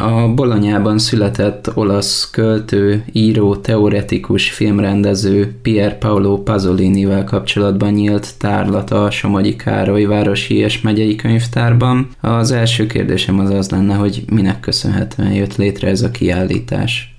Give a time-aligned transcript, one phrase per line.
[0.00, 9.10] A Bolonyában született olasz költő, író, teoretikus, filmrendező Pier Paolo Pasolinivel kapcsolatban nyílt tárlata a
[9.10, 12.08] Somogyi Károly Városi és Megyei Könyvtárban.
[12.20, 17.14] Az első kérdésem az az lenne, hogy minek köszönhetően jött létre ez a kiállítás.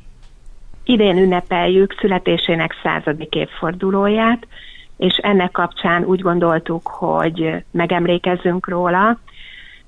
[0.84, 4.48] Idén ünnepeljük születésének századik évfordulóját,
[4.98, 9.20] és ennek kapcsán úgy gondoltuk, hogy megemlékezzünk róla,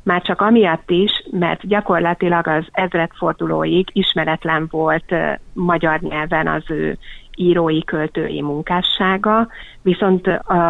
[0.04, 5.16] már csak amiatt is, mert gyakorlatilag az ezredfordulóig ismeretlen volt
[5.53, 6.98] magyar nyelven az ő
[7.35, 9.48] írói, költői munkássága,
[9.81, 10.27] viszont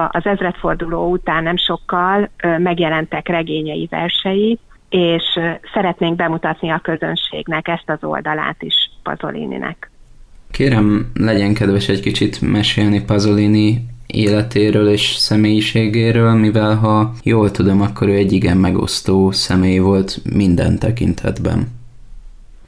[0.09, 4.59] az ezredforduló után nem sokkal megjelentek regényei versei,
[4.89, 5.23] és
[5.73, 9.91] szeretnénk bemutatni a közönségnek ezt az oldalát is Pazolininek.
[10.51, 18.07] Kérem, legyen kedves egy kicsit mesélni Pazolini életéről és személyiségéről, mivel ha jól tudom, akkor
[18.07, 21.67] ő egy igen megosztó személy volt minden tekintetben.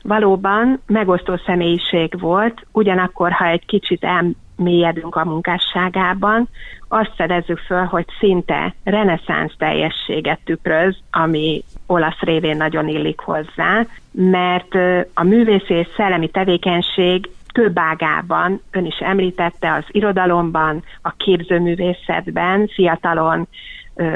[0.04, 6.48] Valóban megosztó személyiség volt, ugyanakkor, ha egy kicsit elmélyedünk a munkásságában,
[6.88, 14.76] azt fedezzük föl, hogy szinte reneszánsz teljességet tükröz, ami olasz révén nagyon illik hozzá, mert
[15.14, 23.48] a művész és szellemi tevékenység több ágában, ön is említette, az irodalomban, a képzőművészetben, fiatalon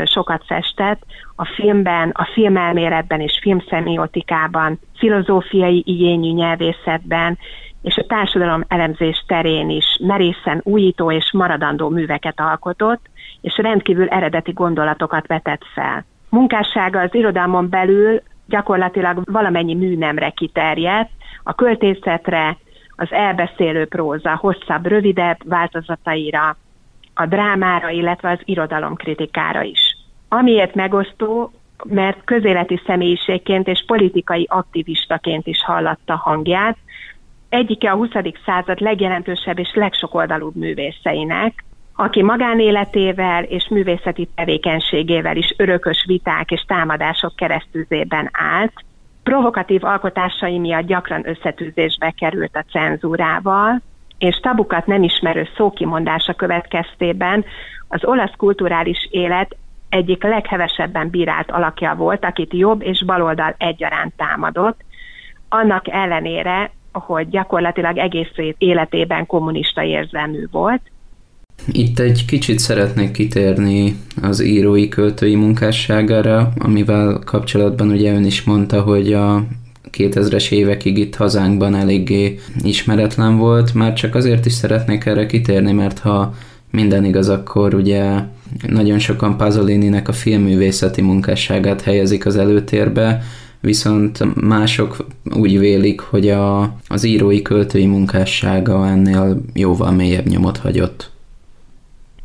[0.04, 1.02] sokat festett,
[1.36, 7.38] a filmben, a filmelméletben és filmszemiotikában, filozófiai igényű nyelvészetben,
[7.82, 13.06] és a társadalom elemzés terén is merészen újító és maradandó műveket alkotott,
[13.42, 16.06] és rendkívül eredeti gondolatokat vetett fel.
[16.30, 21.12] Munkássága az irodalmon belül gyakorlatilag valamennyi műnemre kiterjedt,
[21.44, 22.58] a költészetre,
[22.98, 26.58] az elbeszélő próza hosszabb, rövidebb változataira,
[27.14, 29.98] a drámára, illetve az irodalomkritikára is.
[30.30, 31.52] Amiért megosztó,
[31.84, 36.78] mert közéleti személyiségként és politikai aktivistaként is hallatta hangját,
[37.50, 38.10] egyike a 20.
[38.46, 41.64] század legjelentősebb és legsokoldalúbb művészeinek,
[41.96, 48.74] aki magánéletével és művészeti tevékenységével is örökös viták és támadások keresztüzében állt,
[49.28, 53.82] provokatív alkotásai miatt gyakran összetűzésbe került a cenzúrával,
[54.18, 57.46] és tabukat nem ismerő szókimondása következtében
[57.88, 59.56] az olasz kulturális élet
[59.90, 64.80] egyik leghevesebben bírált alakja volt, akit jobb és baloldal egyaránt támadott,
[65.50, 70.82] annak ellenére, hogy gyakorlatilag egész életében kommunista érzelmű volt,
[71.72, 78.82] itt egy kicsit szeretnék kitérni az írói költői munkásságára, amivel kapcsolatban ugye ön is mondta,
[78.82, 79.48] hogy a
[79.92, 86.00] 2000-es évekig itt hazánkban eléggé ismeretlen volt, már csak azért is szeretnék erre kitérni, mert
[86.00, 86.34] ha
[86.72, 88.20] minden igaz, akkor ugye
[88.68, 93.22] nagyon sokan Pasolininek a filmművészeti munkásságát helyezik az előtérbe,
[93.60, 101.12] viszont mások úgy vélik, hogy a, az írói költői munkássága ennél jóval mélyebb nyomot hagyott.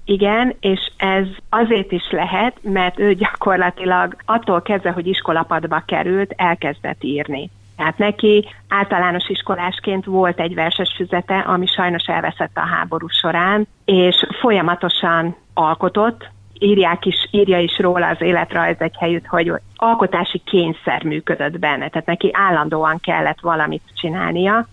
[0.04, 7.04] Igen, és ez azért is lehet, mert ő gyakorlatilag attól kezdve, hogy iskolapadba került, elkezdett
[7.04, 7.50] írni.
[7.76, 14.26] Tehát neki általános iskolásként volt egy verses füzete, ami sajnos elveszett a háború során, és
[14.40, 21.58] folyamatosan alkotott, írják is, írja is róla az életrajz egy helyütt, hogy alkotási kényszer működött
[21.58, 24.66] benne, tehát neki állandóan kellett valamit csinálnia.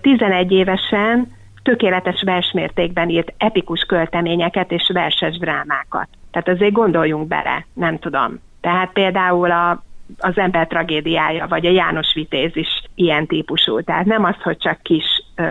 [0.00, 6.08] 11 évesen tökéletes versmértékben írt epikus költeményeket és verses drámákat.
[6.30, 8.40] Tehát azért gondoljunk bele, nem tudom.
[8.60, 9.82] Tehát például a,
[10.18, 13.80] az ember tragédiája, vagy a János Vitéz is ilyen típusú.
[13.80, 15.04] Tehát nem az, hogy csak kis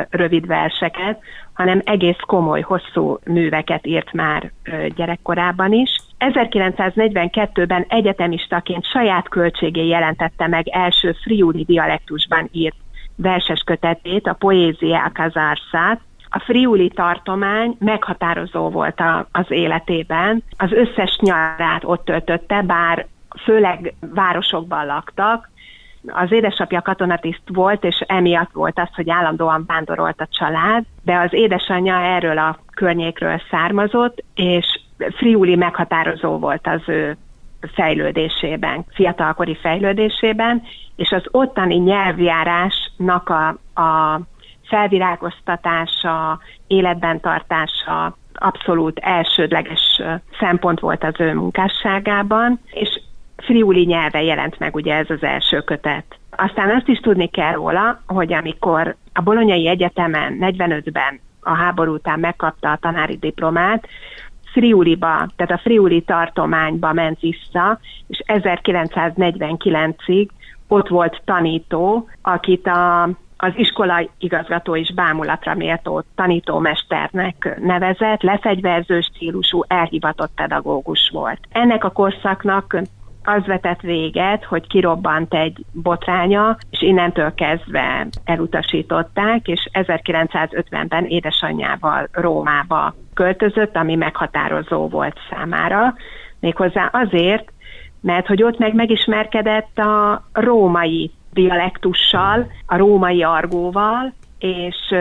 [0.09, 1.19] rövid verseket,
[1.53, 4.51] hanem egész komoly, hosszú műveket írt már
[4.95, 5.89] gyerekkorában is.
[6.19, 12.75] 1942-ben egyetemistaként saját költségé jelentette meg első friuli dialektusban írt
[13.21, 15.99] verses kötetét, a Poézia Kazárszát.
[16.33, 20.43] A Friuli tartomány meghatározó volt a, az életében.
[20.57, 23.07] Az összes nyarát ott töltötte, bár
[23.43, 25.49] főleg városokban laktak,
[26.07, 31.33] az édesapja katonatiszt volt, és emiatt volt az, hogy állandóan vándorolt a család, de az
[31.33, 37.17] édesanyja erről a környékről származott, és Friuli meghatározó volt az ő
[37.73, 40.61] fejlődésében, fiatalkori fejlődésében,
[40.95, 43.47] és az ottani nyelvjárásnak a,
[43.81, 44.21] a
[44.63, 50.01] felvirágoztatása, életben tartása abszolút elsődleges
[50.39, 53.01] szempont volt az ő munkásságában, és
[53.37, 56.05] friuli nyelve jelent meg ugye ez az első kötet.
[56.29, 62.19] Aztán azt is tudni kell róla, hogy amikor a Bolonyai Egyetemen 45-ben a háború után
[62.19, 63.87] megkapta a tanári diplomát,
[64.51, 70.27] Friuliba, tehát a Friuli tartományba ment vissza, és 1949-ig
[70.67, 73.09] ott volt tanító, akit a
[73.43, 81.39] az iskola igazgató is bámulatra méltó tanítómesternek nevezett, lefegyverző stílusú, elhivatott pedagógus volt.
[81.51, 82.81] Ennek a korszaknak
[83.23, 92.95] az vetett véget, hogy kirobbant egy botránya, és innentől kezdve elutasították, és 1950-ben édesanyjával Rómába
[93.13, 95.93] költözött, ami meghatározó volt számára,
[96.39, 97.51] méghozzá azért,
[98.01, 104.95] mert hogy ott meg megismerkedett a római dialektussal, a római argóval, és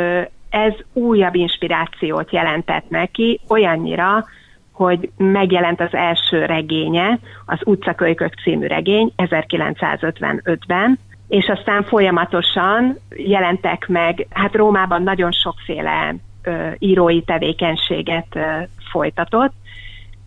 [0.50, 4.24] ez újabb inspirációt jelentett neki, olyannyira,
[4.84, 10.98] hogy megjelent az első regénye, az Utcakölykök című regény 1955-ben,
[11.28, 18.40] és aztán folyamatosan jelentek meg, hát Rómában nagyon sokféle ö, írói tevékenységet ö,
[18.90, 19.52] folytatott,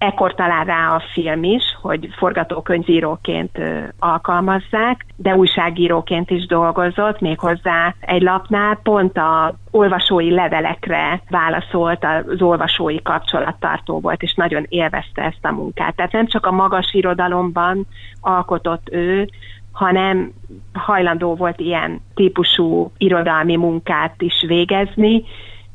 [0.04, 3.60] Ekkor talál rá a film is, hogy forgatókönyvíróként
[4.00, 13.02] alkalmazzák, de újságíróként is dolgozott, méghozzá egy lapnál pont a olvasói levelekre válaszolt, az olvasói
[13.02, 15.96] kapcsolattartó volt, és nagyon élvezte ezt a munkát.
[15.96, 17.88] Tehát nem csak a magas irodalomban
[18.22, 19.30] alkotott ő,
[19.72, 20.32] hanem
[20.74, 25.24] hajlandó volt ilyen típusú irodalmi munkát is végezni,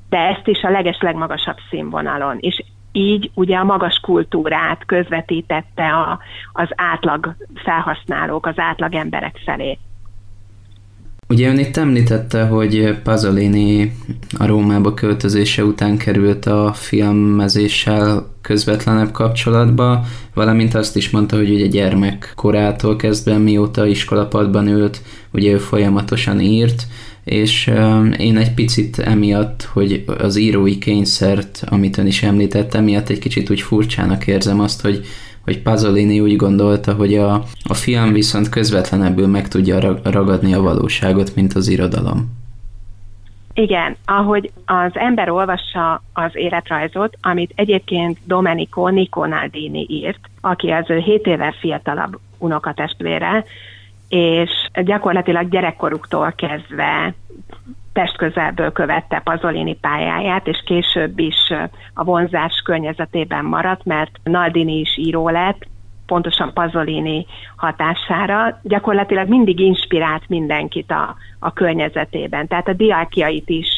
[0.09, 2.37] de ezt is a leges legmagasabb színvonalon.
[2.41, 2.63] És
[2.99, 6.19] így ugye a magas kultúrát közvetítette a,
[6.53, 9.79] az átlag felhasználók, az átlag emberek felé.
[11.31, 13.93] Ugye ön itt említette, hogy Pasolini
[14.39, 20.05] a Rómába költözése után került a filmezéssel közvetlenebb kapcsolatba,
[20.35, 25.03] valamint azt is mondta, hogy ugye gyermek korától kezdve, mióta iskolapadban ült,
[25.33, 26.87] ugye ő folyamatosan írt,
[27.29, 27.67] és
[28.19, 33.51] én egy picit emiatt, hogy az írói kényszert, amit ön is említett, emiatt egy kicsit
[33.51, 35.07] úgy furcsának érzem azt, hogy
[35.49, 41.35] hogy Pasolini úgy gondolta, hogy a, a film viszont közvetlenebbül meg tudja ragadni a valóságot,
[41.35, 42.37] mint az irodalom.
[43.55, 50.99] Igen, ahogy az ember olvassa az életrajzot, amit egyébként Domenico Niconaldini írt, aki az ő
[50.99, 53.45] 7 éve fiatalabb unokatestvére,
[54.09, 54.51] és
[54.85, 57.15] gyakorlatilag gyerekkoruktól kezdve
[57.93, 61.53] testközelből követte Pazolini pályáját, és később is
[61.95, 65.67] a vonzás környezetében maradt, mert Naldini is író lett,
[66.07, 67.27] pontosan Pazolini
[67.57, 72.47] hatására, gyakorlatilag mindig inspirált mindenkit a, a környezetében.
[72.47, 73.69] Tehát a diákjait is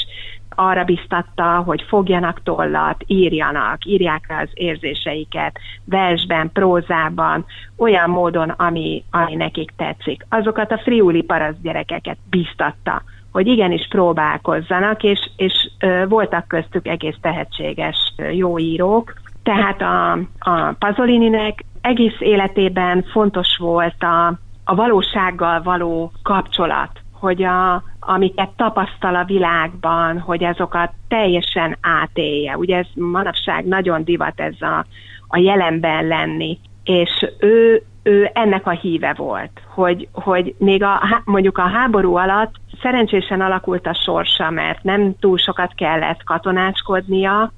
[0.55, 7.45] arra biztatta, hogy fogjanak tollat, írjanak, írják az érzéseiket versben, prózában,
[7.77, 10.27] olyan módon, ami, ami nekik tetszik.
[10.29, 13.03] Azokat a friuli parasz gyerekeket biztatta,
[13.33, 15.53] hogy igenis próbálkozzanak, és, és
[16.09, 19.15] voltak köztük egész tehetséges jó írók.
[19.43, 24.27] Tehát a, a Pazolininek egész életében fontos volt a,
[24.65, 32.57] a valósággal való kapcsolat, hogy a, amiket tapasztal a világban, hogy azokat teljesen átélje.
[32.57, 34.85] Ugye ez manapság nagyon divat ez a,
[35.29, 41.59] a jelenben lenni, és ő, ő ennek a híve volt, hogy, hogy még a, mondjuk
[41.59, 47.53] a háború alatt szerencsésen alakult a sorsa, mert nem túl sokat kellett katonácskodnia,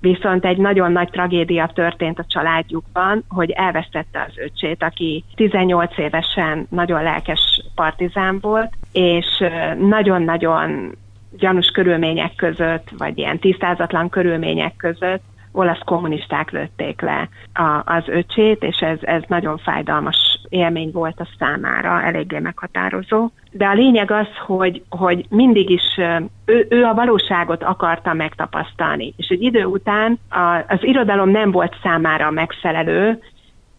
[0.00, 6.66] viszont egy nagyon nagy tragédia történt a családjukban, hogy elvesztette az öcsét, aki 18 évesen
[6.70, 9.44] nagyon lelkes partizán volt, és
[9.78, 10.92] nagyon-nagyon
[11.38, 18.62] gyanús körülmények között, vagy ilyen tisztázatlan körülmények között olasz kommunisták lőtték le a, az öcsét,
[18.62, 20.16] és ez, ez nagyon fájdalmas
[20.48, 23.30] élmény volt a számára, eléggé meghatározó.
[23.50, 25.98] De a lényeg az, hogy, hogy mindig is
[26.44, 31.76] ő, ő a valóságot akarta megtapasztalni, és egy idő után a, az irodalom nem volt
[31.82, 33.18] számára megfelelő,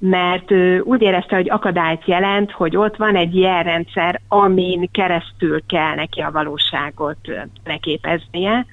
[0.02, 5.96] mert ő úgy érezte, hogy akadályt jelent, hogy ott van egy jelrendszer, amin keresztül kell
[5.96, 7.18] neki a valóságot
[7.64, 8.66] leképeznie,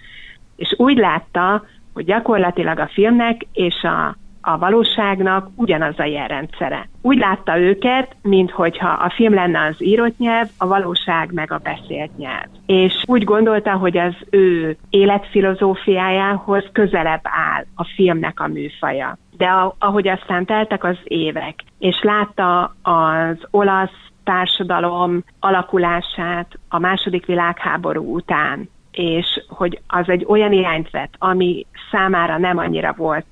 [0.56, 6.88] és úgy látta, hogy gyakorlatilag a filmnek és a, a valóságnak ugyanaz a jelrendszere.
[7.02, 12.16] Úgy látta őket, minthogyha a film lenne az írott nyelv, a valóság meg a beszélt
[12.16, 12.46] nyelv.
[12.66, 19.18] És úgy gondolta, hogy az ő életfilozófiájához közelebb áll a filmnek a műfaja.
[19.38, 28.14] De ahogy aztán teltek az évek, és látta az olasz társadalom alakulását a második világháború
[28.14, 33.26] után, és hogy az egy olyan irányt vett, ami számára nem annyira volt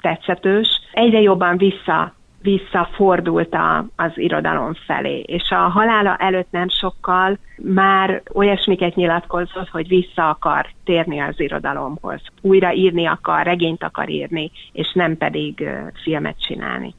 [0.00, 2.12] tetszetős, egyre jobban vissza
[2.46, 5.20] visszafordult a, az irodalom felé.
[5.20, 12.20] És a halála előtt nem sokkal már olyasmiket nyilatkozott, hogy vissza akar térni az irodalomhoz.
[12.40, 15.68] Újra írni akar, regényt akar írni, és nem pedig
[16.02, 16.94] filmet csinálni.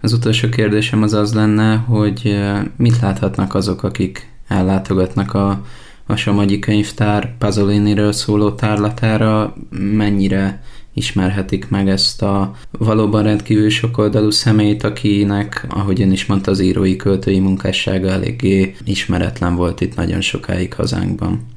[0.00, 2.40] Az utolsó kérdésem az az lenne, hogy
[2.76, 5.60] mit láthatnak azok, akik ellátogatnak a,
[6.06, 10.60] a Somogyi Könyvtár Pasoliniről szóló tárlatára, mennyire
[10.94, 16.96] ismerhetik meg ezt a valóban rendkívül sokoldalú személyt, akinek, ahogy ön is mondta, az írói
[16.96, 21.50] költői munkássága eléggé ismeretlen volt itt nagyon sokáig hazánkban.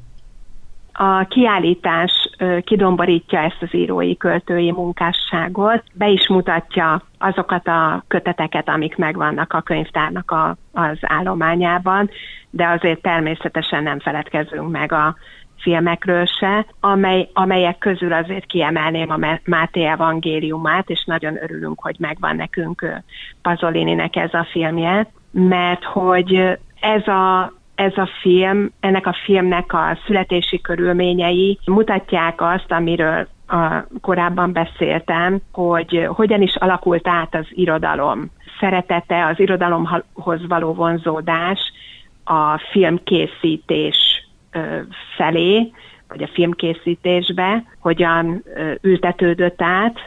[0.97, 2.11] A kiállítás
[2.63, 9.61] kidomborítja ezt az írói költői munkásságot, be is mutatja azokat a köteteket, amik megvannak a
[9.61, 12.09] könyvtárnak a, az állományában,
[12.49, 15.15] de azért természetesen nem feledkezünk meg a
[15.57, 22.35] filmekről se, amely, amelyek közül azért kiemelném a Máté evangéliumát, és nagyon örülünk, hogy megvan
[22.35, 23.03] nekünk
[23.41, 29.97] Pazolininek ez a filmje, mert hogy ez a ez a film, ennek a filmnek a
[30.05, 38.31] születési körülményei mutatják azt, amiről a, korábban beszéltem, hogy hogyan is alakult át az irodalom.
[38.59, 41.59] Szeretete, az irodalomhoz való vonzódás
[42.23, 44.14] a filmkészítés
[45.15, 45.71] felé,
[46.07, 48.43] vagy a filmkészítésbe, hogyan
[48.81, 49.99] ültetődött át.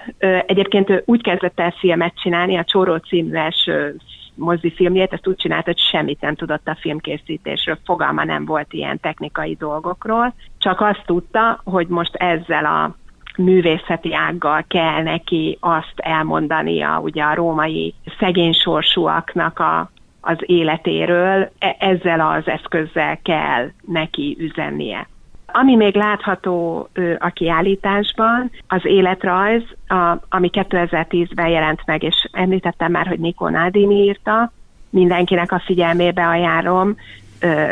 [0.47, 3.97] Egyébként úgy kezdett el filmet csinálni, a Csóró című első
[4.35, 9.55] mozifilmjét, ezt úgy csinált, hogy semmit nem tudott a filmkészítésről, fogalma nem volt ilyen technikai
[9.55, 12.97] dolgokról, csak azt tudta, hogy most ezzel a
[13.37, 19.90] művészeti ággal kell neki azt elmondania, ugye a római szegénysorsúaknak a,
[20.28, 25.08] az életéről, e, ezzel az eszközzel kell neki üzennie.
[25.47, 33.06] Ami még látható a kiállításban, az életrajz, a, ami 2010-ben jelent meg, és említettem már,
[33.06, 34.52] hogy Nikó Nádini írta,
[34.90, 36.97] mindenkinek a figyelmébe ajánlom,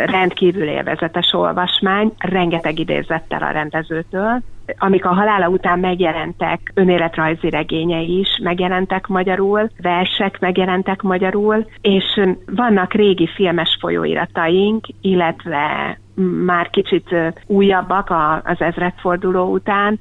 [0.04, 4.42] rendkívül élvezetes olvasmány, rengeteg idézettel a rendezőtől,
[4.78, 12.92] amik a halála után megjelentek, önéletrajzi regényei is megjelentek magyarul, versek megjelentek magyarul, és vannak
[12.92, 15.98] régi filmes folyóirataink, illetve
[16.44, 19.98] már kicsit újabbak az ezredforduló után,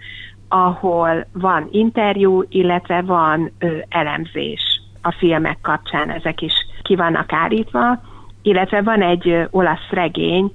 [0.48, 3.51] ahol van interjú, illetve van
[3.89, 8.01] elemzés a filmek kapcsán, ezek is ki vannak állítva,
[8.41, 10.53] illetve van egy olasz regény,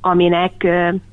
[0.00, 0.66] aminek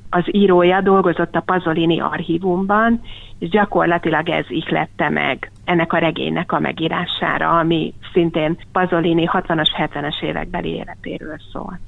[0.09, 3.01] az írója dolgozott a Pazolini archívumban,
[3.39, 10.21] és gyakorlatilag ez ihlette meg ennek a regénynek a megírására, ami szintén Pazolini 60-as, 70-es
[10.21, 11.79] évekbeli életéről szól.